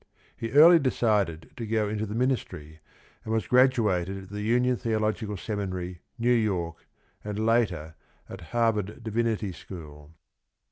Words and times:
He 0.35 0.51
early 0.53 0.79
decided 0.79 1.51
to 1.57 1.67
go 1.67 1.87
into 1.87 2.07
the 2.07 2.15
ministry 2.15 2.79
and 3.23 3.31
was 3.31 3.45
graduated 3.45 4.23
at 4.23 4.31
Union 4.31 4.75
Theological 4.75 5.37
Seminary, 5.37 6.01
New 6.17 6.33
York, 6.33 6.87
and 7.23 7.45
later 7.45 7.93
at 8.27 8.41
Harvard 8.49 9.03
Divinity 9.03 9.51
School. 9.51 10.15